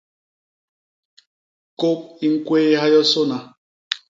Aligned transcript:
Kôp 1.79 1.99
i 2.25 2.27
ñkwéyha 2.33 2.85
yosôna. 2.93 3.37